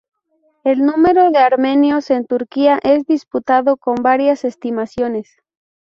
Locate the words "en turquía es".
2.09-3.05